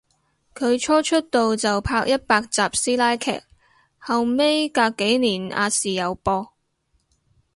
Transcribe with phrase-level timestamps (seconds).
[0.55, 3.39] 佢初出道就拍一百集師奶劇，
[3.99, 6.51] 後尾隔幾年亞視有播